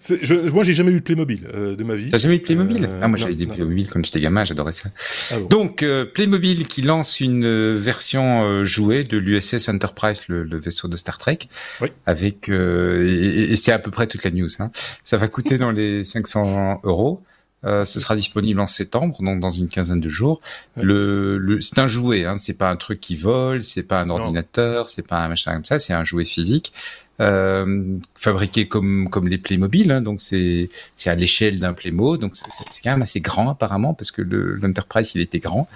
Je, 0.00 0.50
moi, 0.50 0.64
j'ai 0.64 0.74
jamais 0.74 0.90
eu 0.92 0.96
de 0.96 1.04
Playmobil 1.04 1.48
euh, 1.52 1.76
de 1.76 1.84
ma 1.84 1.94
vie. 1.94 2.10
T'as 2.10 2.18
jamais 2.18 2.36
eu 2.36 2.38
de 2.38 2.44
Playmobil 2.44 2.84
euh, 2.84 3.00
Ah, 3.02 3.08
moi, 3.08 3.16
j'avais 3.16 3.34
des 3.34 3.46
Playmobil 3.46 3.88
quand 3.90 4.04
j'étais 4.04 4.20
gamin, 4.20 4.44
j'adorais 4.44 4.72
ça. 4.72 4.90
Ah 5.30 5.36
Donc, 5.50 5.82
euh, 5.82 6.04
Playmobil 6.04 6.66
qui 6.66 6.82
lance 6.82 7.20
une 7.20 7.76
version 7.76 8.64
jouée 8.64 9.04
de 9.04 9.18
l'USS 9.18 9.68
Enterprise, 9.68 10.22
le, 10.28 10.58
vaisseau 10.58 10.88
de 10.88 10.96
Star 10.96 11.18
Trek, 11.18 11.38
oui. 11.80 11.88
avec 12.06 12.48
et, 12.48 13.52
et 13.52 13.56
c'est 13.56 13.72
à 13.72 13.78
peu 13.78 13.90
près 13.90 14.06
toute 14.06 14.24
la 14.24 14.30
news. 14.30 14.48
Hein. 14.58 14.70
Ça 15.04 15.16
va 15.16 15.28
coûter 15.28 15.58
dans 15.58 15.70
les 15.70 16.04
500 16.04 16.80
euros. 16.84 17.22
Euh, 17.66 17.84
ce 17.84 17.98
sera 17.98 18.14
disponible 18.14 18.60
en 18.60 18.66
septembre, 18.66 19.16
donc 19.20 19.40
dans 19.40 19.50
une 19.50 19.68
quinzaine 19.68 20.00
de 20.00 20.08
jours. 20.08 20.40
Le, 20.76 21.36
le 21.38 21.60
c'est 21.60 21.78
un 21.78 21.86
jouet, 21.86 22.24
hein, 22.24 22.38
c'est 22.38 22.56
pas 22.56 22.70
un 22.70 22.76
truc 22.76 23.00
qui 23.00 23.16
vole, 23.16 23.62
c'est 23.62 23.88
pas 23.88 24.00
un 24.00 24.10
ordinateur, 24.10 24.88
c'est 24.88 25.06
pas 25.06 25.24
un 25.24 25.28
machin 25.28 25.52
comme 25.54 25.64
ça, 25.64 25.78
c'est 25.78 25.92
un 25.92 26.04
jouet 26.04 26.24
physique. 26.24 26.72
Euh, 27.18 27.96
fabriqué 28.14 28.68
comme 28.68 29.08
comme 29.08 29.26
les 29.26 29.38
Playmobil, 29.38 29.90
hein, 29.90 30.02
donc 30.02 30.20
c'est 30.20 30.68
c'est 30.96 31.08
à 31.08 31.14
l'échelle 31.14 31.58
d'un 31.58 31.72
Playmo, 31.72 32.18
donc 32.18 32.36
c'est 32.36 32.82
quand 32.84 32.90
même 32.90 33.02
assez 33.02 33.20
grand 33.20 33.48
apparemment 33.48 33.94
parce 33.94 34.10
que 34.10 34.20
l'Enterprise 34.20 35.12
il 35.14 35.22
était 35.22 35.38
grand. 35.40 35.66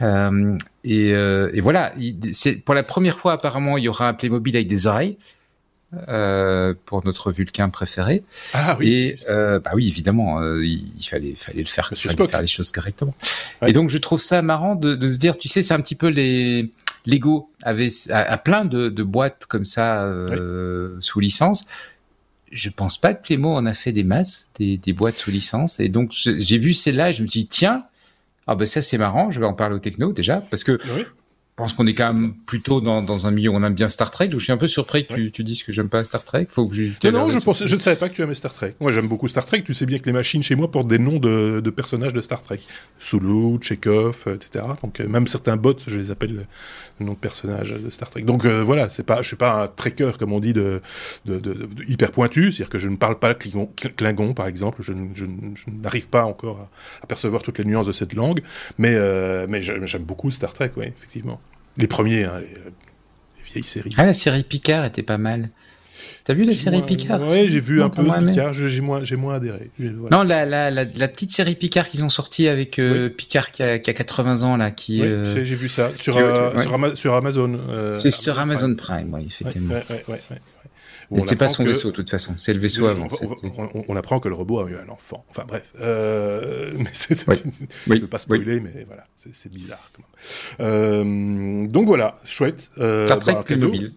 Euh, 0.00 0.56
et, 0.84 1.12
euh, 1.12 1.50
et, 1.52 1.60
voilà, 1.60 1.92
c'est 2.32 2.54
pour 2.54 2.74
la 2.74 2.84
première 2.84 3.18
fois 3.18 3.32
apparemment 3.32 3.76
il 3.76 3.84
y 3.84 3.88
aura 3.88 4.08
un 4.08 4.14
Playmobil 4.14 4.56
avec 4.56 4.68
des 4.68 4.86
oreilles. 4.86 5.18
Euh, 6.08 6.74
pour 6.84 7.02
notre 7.06 7.32
Vulcain 7.32 7.70
préféré. 7.70 8.22
Ah 8.52 8.76
oui. 8.78 8.88
Et 8.88 9.18
euh, 9.30 9.58
bah 9.58 9.70
oui, 9.74 9.88
évidemment, 9.88 10.38
euh, 10.38 10.62
il 10.62 11.02
fallait, 11.02 11.34
fallait 11.34 11.62
le 11.62 11.64
faire, 11.66 11.90
fallait 11.96 12.28
faire 12.28 12.42
les 12.42 12.46
choses 12.46 12.70
correctement. 12.72 13.14
Et 13.66 13.72
donc 13.72 13.88
je 13.88 13.96
trouve 13.96 14.20
ça 14.20 14.42
marrant 14.42 14.74
de, 14.74 14.94
de 14.94 15.08
se 15.08 15.16
dire, 15.16 15.38
tu 15.38 15.48
sais, 15.48 15.62
c'est 15.62 15.72
un 15.72 15.80
petit 15.80 15.94
peu 15.94 16.08
les 16.08 16.70
Lego 17.06 17.50
avait 17.62 17.88
à, 18.10 18.36
plein 18.36 18.66
de, 18.66 18.90
de, 18.90 19.02
boîtes 19.02 19.46
comme 19.46 19.64
ça 19.64 20.04
euh, 20.04 20.98
sous 21.00 21.20
licence. 21.20 21.66
je 22.52 22.68
pense 22.68 22.98
pas 22.98 23.14
que 23.14 23.22
Playmo 23.22 23.54
en 23.54 23.64
a 23.64 23.72
fait 23.72 23.92
des 23.92 24.04
masses, 24.04 24.50
des, 24.58 24.76
des 24.76 24.92
boîtes 24.92 25.16
sous 25.16 25.30
licence. 25.30 25.80
Et 25.80 25.88
donc, 25.88 26.12
j'ai 26.12 26.58
vu 26.58 26.74
celle-là 26.74 27.10
et 27.10 27.12
je 27.14 27.22
me 27.22 27.28
suis 27.28 27.40
dit, 27.40 27.48
tiens, 27.48 27.84
ah 28.46 28.56
ben 28.56 28.66
ça 28.66 28.82
c'est 28.82 28.98
marrant, 28.98 29.30
je 29.30 29.40
vais 29.40 29.46
en 29.46 29.54
parler 29.54 29.76
au 29.76 29.78
techno 29.78 30.12
déjà, 30.12 30.42
parce 30.50 30.64
que 30.64 30.78
oui 30.96 31.04
pense 31.58 31.72
qu'on 31.72 31.88
est 31.88 31.94
quand 31.94 32.14
même 32.14 32.34
plutôt 32.46 32.80
dans, 32.80 33.02
dans, 33.02 33.26
un 33.26 33.32
milieu 33.32 33.50
où 33.50 33.56
on 33.56 33.62
aime 33.64 33.74
bien 33.74 33.88
Star 33.88 34.12
Trek. 34.12 34.28
Donc 34.28 34.38
je 34.38 34.44
suis 34.44 34.52
un 34.52 34.56
peu 34.56 34.68
surpris 34.68 35.06
que 35.06 35.14
tu, 35.14 35.32
tu 35.32 35.42
dises 35.42 35.64
que 35.64 35.72
j'aime 35.72 35.88
pas 35.88 36.04
Star 36.04 36.22
Trek. 36.22 36.46
Faut 36.48 36.68
que 36.68 36.74
je. 36.74 36.84
Non, 37.10 37.26
non, 37.26 37.30
je 37.30 37.40
pensais, 37.40 37.66
je 37.66 37.74
ne 37.74 37.80
savais 37.80 37.96
pas 37.96 38.08
que 38.08 38.14
tu 38.14 38.22
aimais 38.22 38.36
Star 38.36 38.52
Trek. 38.52 38.76
Moi, 38.80 38.92
j'aime 38.92 39.08
beaucoup 39.08 39.26
Star 39.26 39.44
Trek. 39.44 39.62
Tu 39.62 39.74
sais 39.74 39.84
bien 39.84 39.98
que 39.98 40.06
les 40.06 40.12
machines 40.12 40.42
chez 40.42 40.54
moi 40.54 40.70
portent 40.70 40.86
des 40.86 41.00
noms 41.00 41.18
de, 41.18 41.60
de 41.62 41.70
personnages 41.70 42.14
de 42.14 42.20
Star 42.20 42.42
Trek. 42.42 42.60
Sulu, 43.00 43.58
Chekhov, 43.60 44.22
euh, 44.28 44.36
etc. 44.36 44.64
Donc 44.82 45.00
euh, 45.00 45.08
même 45.08 45.26
certains 45.26 45.56
bots, 45.56 45.74
je 45.84 45.98
les 45.98 46.12
appelle 46.12 46.46
le 47.00 47.04
nom 47.04 47.14
de 47.14 47.18
personnages 47.18 47.72
de 47.72 47.90
Star 47.90 48.08
Trek. 48.08 48.22
Donc 48.22 48.44
euh, 48.44 48.62
voilà, 48.62 48.88
c'est 48.88 49.02
pas, 49.02 49.20
je 49.22 49.26
suis 49.26 49.36
pas 49.36 49.64
un 49.64 49.66
trekker 49.66 50.12
comme 50.16 50.32
on 50.32 50.40
dit 50.40 50.52
de, 50.52 50.80
de, 51.26 51.40
de, 51.40 51.68
hyper 51.88 52.12
pointu. 52.12 52.52
C'est-à-dire 52.52 52.70
que 52.70 52.78
je 52.78 52.88
ne 52.88 52.96
parle 52.96 53.18
pas 53.18 53.34
Klingon, 53.34 53.68
Klingon 53.96 54.32
par 54.32 54.46
exemple. 54.46 54.82
Je, 54.82 54.92
je, 55.16 55.24
je 55.24 55.70
n'arrive 55.82 56.08
pas 56.08 56.24
encore 56.24 56.68
à, 57.02 57.06
percevoir 57.08 57.42
toutes 57.42 57.58
les 57.58 57.64
nuances 57.64 57.86
de 57.86 57.92
cette 57.92 58.14
langue. 58.14 58.42
Mais, 58.78 58.96
mais 59.48 59.60
j'aime 59.60 60.04
beaucoup 60.04 60.30
Star 60.30 60.52
Trek, 60.52 60.70
oui, 60.76 60.86
effectivement. 60.86 61.40
Les 61.78 61.86
premiers, 61.86 62.24
hein, 62.24 62.40
les, 62.40 62.48
vieilles 63.52 63.64
séries. 63.64 63.94
Ah, 63.96 64.04
la 64.04 64.14
série 64.14 64.42
Picard 64.42 64.84
était 64.84 65.02
pas 65.02 65.18
mal. 65.18 65.50
T'as 66.24 66.34
vu 66.34 66.44
la 66.44 66.54
série 66.54 66.82
Picard 66.82 67.22
Oui, 67.22 67.48
j'ai 67.48 67.60
vu 67.60 67.82
un 67.82 67.88
peu 67.88 68.02
Picard, 68.02 68.52
j'ai 68.52 68.80
moins, 68.80 69.02
moins 69.16 69.36
adhéré. 69.36 69.70
Non, 69.78 70.22
la, 70.22 70.44
la, 70.44 70.70
la, 70.70 70.84
la, 70.84 71.08
petite 71.08 71.30
série 71.30 71.54
Picard 71.54 71.88
qu'ils 71.88 72.04
ont 72.04 72.10
sortie 72.10 72.48
avec 72.48 72.78
euh, 72.78 73.08
Picard 73.08 73.50
qui 73.50 73.62
a, 73.62 73.78
qui 73.78 73.88
a, 73.88 73.94
80 73.94 74.42
ans, 74.42 74.56
là, 74.56 74.70
qui... 74.70 75.00
Oui, 75.00 75.06
euh, 75.08 75.44
j'ai 75.44 75.54
vu 75.54 75.68
ça, 75.68 75.90
sur, 75.98 76.18
euh, 76.18 76.50
sur, 76.94 77.14
Amazon. 77.14 77.58
c'est 77.96 78.10
sur 78.10 78.38
Amazon 78.38 78.74
Prime, 78.74 79.14
oui, 79.14 79.24
effectivement. 79.26 79.74
Ouais, 79.74 80.04
ouais, 80.08 80.20
c'est 81.26 81.36
pas 81.36 81.48
son 81.48 81.64
vaisseau, 81.64 81.90
de 81.90 81.96
toute 81.96 82.10
façon. 82.10 82.34
C'est 82.36 82.52
le 82.52 82.60
vaisseau 82.60 82.86
avant. 82.86 83.06
On, 83.88 83.96
apprend 83.96 84.20
que 84.20 84.28
le 84.28 84.34
robot 84.34 84.60
a 84.60 84.70
eu 84.70 84.76
un 84.76 84.88
enfant. 84.88 85.24
Enfin, 85.30 85.44
bref. 85.46 85.72
Euh, 85.80 86.72
mais 86.78 86.90
Je 86.94 87.92
ne 87.92 88.00
veux 88.00 88.06
pas 88.06 88.18
spoiler, 88.18 88.60
mais 88.60 88.84
voilà. 88.86 89.06
C'est 89.16 89.50
bizarre, 89.52 89.90
quand 89.94 90.02
même. 90.02 90.68
Euh, 90.68 91.66
donc 91.68 91.86
voilà, 91.86 92.14
chouette. 92.24 92.70
Euh, 92.78 93.06
bah, 93.06 93.44
mobile. 93.56 93.92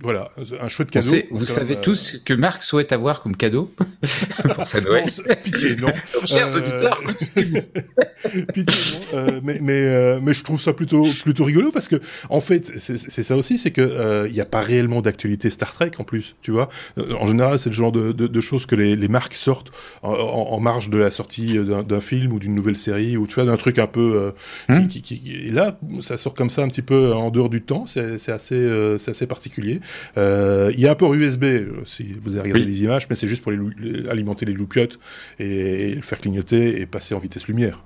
Voilà, 0.00 0.30
un 0.60 0.68
chouette 0.68 0.90
cadeau. 0.90 1.16
Vous 1.32 1.44
savez 1.44 1.76
euh, 1.76 1.82
tous 1.82 2.22
que 2.24 2.32
Marc 2.32 2.62
souhaite 2.62 2.92
avoir 2.92 3.20
comme 3.20 3.36
cadeau 3.36 3.72
pour 4.54 4.66
sa 4.66 4.80
Noël. 4.80 5.06
pitié, 5.42 5.74
non. 5.74 5.88
Chers 6.24 6.54
euh, 6.54 6.58
auditeurs, 6.60 7.02
pitié, 8.54 8.64
non. 8.64 9.18
Euh, 9.18 9.40
mais, 9.42 9.58
mais, 9.60 10.20
mais 10.20 10.34
je 10.34 10.44
trouve 10.44 10.60
ça 10.60 10.72
plutôt, 10.72 11.04
plutôt 11.24 11.42
rigolo 11.42 11.72
parce 11.72 11.88
que, 11.88 12.00
en 12.30 12.40
fait, 12.40 12.78
c'est 12.78 13.22
ça 13.22 13.36
aussi, 13.36 13.58
c'est 13.58 13.72
que 13.72 14.26
il 14.28 14.32
n'y 14.32 14.40
a 14.40 14.46
pas 14.46 14.60
réellement 14.60 15.02
d'actualité 15.02 15.50
Star 15.50 15.72
Trek 15.72 15.90
en 15.98 16.04
plus, 16.04 16.36
tu 16.42 16.52
vois. 16.52 16.68
En 16.96 17.26
général, 17.26 17.58
c'est 17.58 17.70
le 17.70 17.74
genre 17.74 17.92
de, 17.92 18.12
de, 18.12 18.40
choses 18.40 18.66
que 18.66 18.76
les, 18.76 18.94
les 18.94 19.08
marques 19.08 19.34
sortent 19.34 19.72
en, 20.02 20.60
marge 20.60 20.90
de 20.90 20.98
la 20.98 21.10
sortie 21.10 21.58
d'un 21.58 22.00
film 22.00 22.32
ou 22.32 22.38
d'une 22.38 22.54
nouvelle 22.54 22.76
série 22.76 23.16
ou 23.16 23.26
tu 23.26 23.34
vois, 23.34 23.44
d'un 23.44 23.56
truc 23.56 23.78
un 23.78 23.86
peu. 23.88 24.32
Hmm. 24.68 24.86
qui, 24.86 25.02
qui, 25.02 25.34
et 25.46 25.50
là, 25.50 25.78
ça 26.02 26.16
sort 26.16 26.34
comme 26.34 26.50
ça 26.50 26.62
un 26.62 26.68
petit 26.68 26.82
peu 26.82 27.12
en 27.12 27.30
dehors 27.30 27.48
du 27.48 27.62
temps, 27.62 27.86
c'est 27.86 28.30
assez, 28.30 28.96
c'est 28.98 29.10
assez 29.10 29.26
particulier. 29.26 29.80
Euh, 30.16 30.70
il 30.74 30.80
y 30.80 30.86
a 30.86 30.92
un 30.92 30.94
port 30.94 31.14
USB, 31.14 31.44
euh, 31.44 31.72
si 31.84 32.14
vous 32.20 32.34
avez 32.34 32.50
regardé 32.50 32.64
les 32.64 32.82
images, 32.82 33.08
mais 33.08 33.16
c'est 33.16 33.26
juste 33.26 33.42
pour 33.42 33.52
les, 33.52 34.08
alimenter 34.08 34.46
les 34.46 34.52
loupiottes 34.52 34.98
et, 35.38 35.94
le 35.94 36.02
faire 36.02 36.20
clignoter 36.20 36.80
et 36.80 36.86
passer 36.86 37.14
en 37.14 37.18
vitesse 37.18 37.48
lumière. 37.48 37.84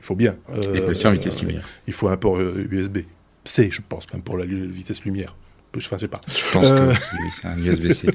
Il 0.00 0.04
faut 0.04 0.16
bien. 0.16 0.36
et 0.74 0.80
passer 0.80 1.08
en 1.08 1.12
vitesse 1.12 1.40
lumière. 1.40 1.68
Il 1.86 1.92
faut 1.92 2.08
un 2.08 2.16
port 2.16 2.40
USB. 2.40 2.98
C, 3.44 3.68
je 3.70 3.80
pense, 3.86 4.12
même 4.12 4.22
pour 4.22 4.36
la 4.36 4.44
vitesse 4.44 5.04
lumière. 5.04 5.36
Enfin, 5.84 5.96
je 5.96 6.02
sais 6.02 6.08
pas. 6.08 6.20
Je 6.28 6.52
pense 6.52 6.68
que 6.68 6.74
euh, 6.74 6.94
c'est 7.30 7.46
un 7.46 7.56
USB-C. 7.56 8.08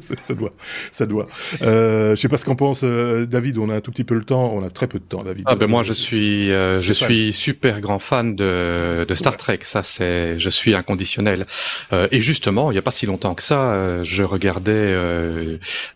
ça 0.22 0.34
doit, 0.34 0.52
ça 0.92 1.06
doit. 1.06 1.26
Euh, 1.62 2.14
je 2.14 2.20
sais 2.20 2.28
pas 2.28 2.36
ce 2.36 2.44
qu'en 2.44 2.56
pense 2.56 2.82
euh, 2.84 3.26
David. 3.26 3.58
On 3.58 3.70
a 3.70 3.76
un 3.76 3.80
tout 3.80 3.90
petit 3.90 4.04
peu 4.04 4.14
le 4.14 4.24
temps. 4.24 4.52
On 4.54 4.64
a 4.64 4.70
très 4.70 4.86
peu 4.86 4.98
de 4.98 5.04
temps, 5.04 5.22
David. 5.22 5.44
Ah 5.46 5.54
ben 5.54 5.66
moi, 5.66 5.82
je 5.82 5.92
suis, 5.92 6.50
euh, 6.52 6.80
je 6.80 6.92
suis 6.92 7.32
super 7.32 7.80
grand 7.80 7.98
fan 7.98 8.36
de, 8.36 9.04
de 9.08 9.14
Star 9.14 9.36
Trek. 9.36 9.60
Ça, 9.62 9.82
c'est, 9.82 10.38
je 10.38 10.50
suis 10.50 10.74
inconditionnel. 10.74 11.46
et 11.92 12.20
justement, 12.20 12.70
il 12.70 12.74
y 12.74 12.78
a 12.78 12.82
pas 12.82 12.90
si 12.90 13.06
longtemps 13.06 13.34
que 13.34 13.42
ça, 13.42 14.02
je 14.02 14.22
regardais 14.22 14.96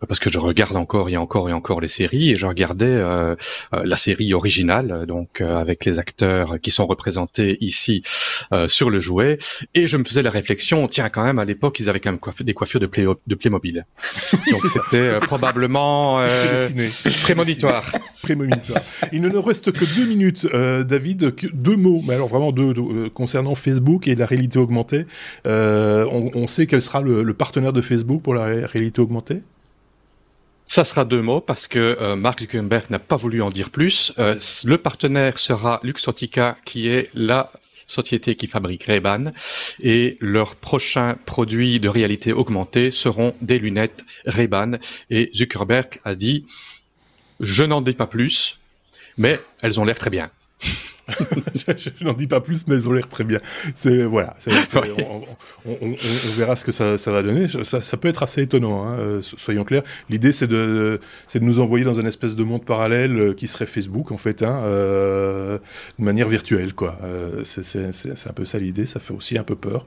parce 0.06 0.20
que 0.20 0.30
je 0.30 0.38
regarde 0.38 0.76
encore 0.76 1.08
et 1.08 1.16
encore 1.16 1.48
et 1.48 1.52
encore 1.52 1.80
les 1.80 1.88
séries 1.88 2.30
et 2.30 2.36
je 2.36 2.46
regardais 2.46 3.02
la 3.72 3.96
série 3.96 4.34
originale, 4.34 5.06
donc 5.06 5.40
avec 5.40 5.84
les 5.84 5.98
acteurs 5.98 6.60
qui 6.60 6.70
sont 6.70 6.86
représentés 6.86 7.58
ici 7.60 8.02
sur 8.68 8.90
le 8.90 9.00
jouet, 9.00 9.38
et 9.74 9.86
je 9.86 9.96
me 9.96 10.04
faisais 10.04 10.22
la 10.22 10.30
réflexion 10.30 10.84
tiens, 10.88 11.08
quand 11.08 11.24
même, 11.24 11.38
à 11.38 11.44
l'époque, 11.44 11.78
ils 11.80 11.88
avaient 11.88 12.00
quand 12.00 12.10
même 12.10 12.20
des 12.40 12.54
coiffures 12.54 12.80
de, 12.80 12.86
play, 12.86 13.04
de 13.26 13.34
Playmobil. 13.34 13.86
Donc 14.50 14.66
c'était 14.66 15.14
euh, 15.14 15.18
probablement 15.18 16.20
euh, 16.20 16.68
prémonitoire. 17.22 17.90
prémonitoire. 18.22 18.82
Il 19.12 19.20
ne 19.20 19.28
nous 19.28 19.42
reste 19.42 19.72
que 19.72 19.84
deux 19.96 20.06
minutes, 20.06 20.46
euh, 20.54 20.84
David. 20.84 21.34
deux 21.52 21.76
mots, 21.76 22.02
mais 22.06 22.14
alors 22.14 22.28
vraiment 22.28 22.52
deux, 22.52 22.74
concernant 23.10 23.54
Facebook 23.54 24.08
et 24.08 24.14
la 24.14 24.26
réalité 24.26 24.58
augmentée. 24.58 25.06
On, 25.44 26.46
sait 26.48 26.66
quel 26.66 26.82
sera 26.82 27.00
le, 27.00 27.34
partenaire 27.34 27.72
de 27.72 27.80
Facebook 27.80 28.22
pour 28.22 28.34
la 28.34 28.66
réalité 28.66 29.00
augmentée? 29.00 29.42
Ça 30.66 30.84
sera 30.84 31.04
deux 31.04 31.20
mots 31.20 31.40
parce 31.40 31.66
que 31.66 32.14
Mark 32.14 32.40
Zuckerberg 32.40 32.84
n'a 32.90 32.98
pas 32.98 33.16
voulu 33.16 33.42
en 33.42 33.50
dire 33.50 33.70
plus. 33.70 34.12
le 34.16 34.76
partenaire 34.76 35.38
sera 35.38 35.80
Luxottica, 35.82 36.56
qui 36.64 36.88
est 36.88 37.10
la 37.14 37.52
société 37.86 38.36
qui 38.36 38.46
fabrique 38.46 38.84
Ray-Ban, 38.84 39.30
et 39.80 40.16
leurs 40.20 40.56
prochains 40.56 41.16
produits 41.26 41.80
de 41.80 41.88
réalité 41.88 42.32
augmentée 42.32 42.90
seront 42.90 43.34
des 43.40 43.58
lunettes 43.58 44.04
Ray-Ban. 44.26 44.72
Et 45.10 45.30
Zuckerberg 45.34 46.00
a 46.04 46.14
dit, 46.14 46.46
je 47.40 47.64
n'en 47.64 47.80
dis 47.82 47.94
pas 47.94 48.06
plus, 48.06 48.60
mais 49.16 49.40
elles 49.60 49.80
ont 49.80 49.84
l'air 49.84 49.98
très 49.98 50.10
bien. 50.10 50.30
je 51.54 52.04
n'en 52.04 52.14
dis 52.14 52.26
pas 52.26 52.40
plus, 52.40 52.66
mais 52.66 52.76
elles 52.76 52.88
ont 52.88 52.92
l'air 52.92 53.08
très 53.08 53.24
bien. 53.24 53.38
C'est 53.74 54.04
voilà, 54.04 54.36
on, 55.66 55.96
verra 56.36 56.56
ce 56.56 56.64
que 56.64 56.72
ça, 56.72 56.96
va 57.10 57.22
donner. 57.22 57.46
Ça, 57.62 57.96
peut 57.96 58.08
être 58.08 58.22
assez 58.22 58.42
étonnant, 58.42 58.86
hein, 58.86 58.98
euh, 58.98 59.20
soyons 59.20 59.64
clairs. 59.64 59.82
L'idée, 60.08 60.32
c'est 60.32 60.46
de, 60.46 61.00
de 61.34 61.38
nous 61.40 61.60
envoyer 61.60 61.84
dans 61.84 62.00
un 62.00 62.06
espèce 62.06 62.36
de 62.36 62.44
monde 62.44 62.64
parallèle 62.64 63.18
euh, 63.18 63.34
qui 63.34 63.46
serait 63.46 63.66
Facebook, 63.66 64.12
en 64.12 64.16
fait, 64.16 64.42
hein, 64.42 64.62
euh, 64.64 65.58
de 65.98 66.04
manière 66.04 66.28
virtuelle, 66.28 66.74
quoi. 66.74 66.98
c'est 67.44 67.86
un 68.28 68.32
peu 68.34 68.44
ça 68.44 68.58
l'idée. 68.58 68.86
Ça 68.86 69.00
fait 69.00 69.14
aussi 69.14 69.36
un 69.36 69.44
peu 69.44 69.56
peur. 69.56 69.84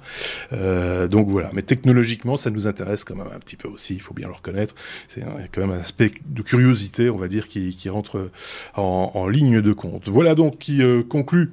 donc 1.10 1.30
voilà. 1.30 1.50
Mais 1.54 1.64
technologiquement, 1.64 2.38
ça 2.38 2.50
nous 2.50 2.68
intéresse 2.68 3.04
quand 3.04 3.16
même 3.16 3.28
un 3.36 3.40
petit 3.40 3.56
peu 3.56 3.68
aussi. 3.68 3.96
Il 3.96 4.02
faut 4.02 4.14
bien 4.14 4.28
le 4.28 4.34
reconnaître. 4.34 4.76
C'est 5.08 5.24
quand 5.52 5.62
même 5.62 5.72
un 5.72 5.80
aspect 5.80 6.12
de 6.26 6.42
curiosité, 6.42 7.10
on 7.10 7.18
va 7.18 7.28
dire, 7.28 7.48
qui, 7.48 7.88
rentre 7.88 8.30
en, 8.76 9.12
en 9.14 9.28
ligne 9.28 9.62
de 9.62 9.72
compte. 9.72 10.10
Voilà 10.10 10.36
donc 10.36 10.58
qui 10.58 10.82
conclut 11.08 11.52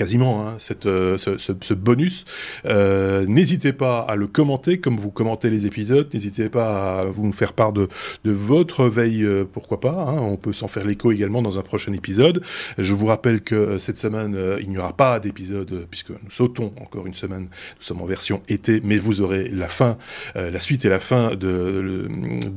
quasiment 0.00 0.48
hein, 0.48 0.56
euh, 0.86 1.18
ce, 1.18 1.74
bonus. 1.74 2.24
Euh, 2.64 3.26
n'hésitez 3.26 3.74
pas 3.74 4.00
à 4.00 4.16
le 4.16 4.26
commenter 4.26 4.80
comme 4.80 4.96
vous 4.96 5.10
commentez 5.10 5.50
les 5.50 5.66
épisodes. 5.66 6.08
N'hésitez 6.14 6.48
pas 6.48 7.00
à 7.00 7.04
vous 7.04 7.30
faire 7.32 7.52
part 7.52 7.74
de, 7.74 7.86
votre 8.24 8.86
veille, 8.86 9.24
euh, 9.24 9.44
pourquoi 9.44 9.78
pas. 9.78 10.06
Hein. 10.08 10.16
on 10.18 10.38
peut 10.38 10.54
s'en 10.54 10.68
faire 10.68 10.86
l'écho 10.86 11.12
également 11.12 11.42
dans 11.42 11.58
un 11.58 11.62
prochain 11.62 11.92
épisode. 11.92 12.42
Je 12.78 12.94
vous 12.94 13.04
rappelle 13.04 13.42
que 13.42 13.76
cette 13.76 13.98
semaine, 13.98 14.34
il 14.62 14.70
n'y 14.70 14.78
aura 14.78 14.96
pas 14.96 15.20
d'épisode 15.20 15.84
puisque 15.90 16.10
nous 16.10 16.30
sautons 16.30 16.72
encore 16.80 17.06
une 17.06 17.14
semaine. 17.14 17.48
Nous 17.76 17.82
sommes 17.82 18.00
en 18.00 18.06
version 18.06 18.40
été, 18.48 18.80
mais 18.82 18.96
vous 18.96 19.20
aurez 19.20 19.48
la 19.48 19.68
fin, 19.68 19.98
la 20.34 20.60
suite 20.60 20.86
et 20.86 20.88
la 20.88 21.00
fin 21.00 21.34
de, 21.34 22.08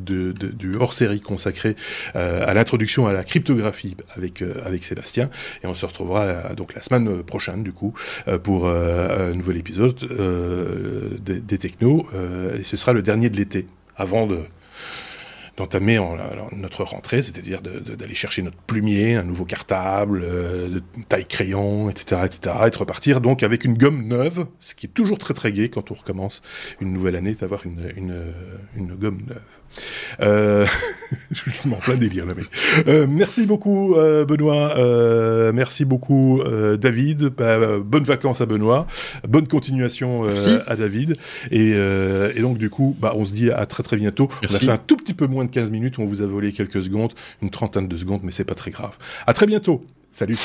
du 0.05 0.75
hors-série 0.79 1.19
consacré 1.19 1.75
à 2.13 2.53
l'introduction 2.53 3.05
à 3.05 3.11
la 3.11 3.25
cryptographie 3.25 3.97
avec, 4.15 4.41
avec 4.65 4.85
Sébastien. 4.85 5.29
Et 5.61 5.67
on 5.67 5.73
se 5.73 5.85
retrouvera 5.85 6.53
donc 6.55 6.73
la 6.73 6.81
semaine 6.81 7.21
prochaine 7.23 7.32
prochaine, 7.33 7.63
du 7.63 7.73
coup, 7.73 7.95
euh, 8.27 8.37
pour 8.37 8.67
euh, 8.67 9.31
un 9.31 9.35
nouvel 9.35 9.57
épisode 9.57 9.97
euh, 10.03 11.17
des, 11.19 11.39
des 11.41 11.57
technos. 11.57 12.05
et 12.59 12.63
ce 12.63 12.77
sera 12.77 12.93
le 12.93 13.01
dernier 13.01 13.31
de 13.31 13.37
l'été, 13.37 13.65
avant 13.95 14.27
de 14.27 14.37
d'entamer 15.57 15.99
notre 16.51 16.83
rentrée, 16.83 17.21
c'est-à-dire 17.21 17.61
d'aller 17.61 18.15
chercher 18.15 18.41
notre 18.41 18.57
plumier, 18.57 19.15
un 19.15 19.23
nouveau 19.23 19.45
cartable, 19.45 20.21
de 20.21 20.81
taille 21.09 21.25
crayon, 21.25 21.89
etc., 21.89 22.21
etc., 22.25 22.55
et 22.67 22.69
de 22.69 22.77
repartir 22.77 23.21
donc 23.21 23.43
avec 23.43 23.65
une 23.65 23.77
gomme 23.77 24.07
neuve, 24.07 24.47
ce 24.59 24.73
qui 24.75 24.87
est 24.87 24.89
toujours 24.89 25.19
très 25.19 25.33
très 25.33 25.51
gai 25.51 25.69
quand 25.69 25.91
on 25.91 25.93
recommence 25.93 26.41
une 26.81 26.91
nouvelle 26.91 27.15
année, 27.15 27.35
d'avoir 27.35 27.65
une, 27.65 27.91
une, 27.95 28.23
une 28.75 28.95
gomme 28.95 29.21
neuve. 29.27 29.41
Euh, 30.21 30.65
je 31.31 31.67
m'en 31.67 31.77
plein 31.77 31.97
délire 31.97 32.25
là, 32.25 32.33
mais 32.35 32.43
euh, 32.87 33.07
merci 33.09 33.45
beaucoup 33.45 33.95
euh, 33.95 34.25
Benoît, 34.25 34.77
euh, 34.77 35.51
merci 35.53 35.85
beaucoup 35.85 36.41
euh, 36.41 36.77
David, 36.77 37.29
bah, 37.29 37.79
bonnes 37.79 38.03
vacances 38.03 38.41
à 38.41 38.45
Benoît, 38.45 38.87
bonne 39.27 39.47
continuation 39.47 40.23
à 40.67 40.75
David, 40.75 41.15
et, 41.51 41.71
et, 41.71 42.41
donc 42.41 42.57
du 42.57 42.69
coup, 42.69 42.95
bah, 42.99 43.13
on 43.15 43.25
se 43.25 43.33
dit 43.33 43.51
à 43.51 43.65
très 43.65 43.83
très 43.83 43.97
bientôt. 43.97 44.29
On 44.49 44.55
a 44.55 44.59
fait 44.59 44.69
un 44.69 44.77
tout 44.77 44.97
petit 44.97 45.13
peu 45.13 45.27
moins 45.27 45.42
de 45.45 45.51
15 45.51 45.71
minutes, 45.71 45.99
on 45.99 46.05
vous 46.05 46.21
a 46.21 46.25
volé 46.25 46.51
quelques 46.51 46.83
secondes, 46.83 47.13
une 47.41 47.49
trentaine 47.49 47.87
de 47.87 47.97
secondes, 47.97 48.21
mais 48.23 48.31
c'est 48.31 48.45
pas 48.45 48.55
très 48.55 48.71
grave. 48.71 48.97
À 49.27 49.33
très 49.33 49.45
bientôt. 49.45 49.85
Salut. 50.11 50.37